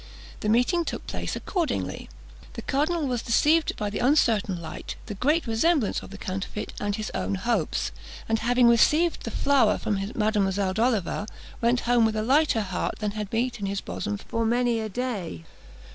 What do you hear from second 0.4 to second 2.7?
meeting took place accordingly. The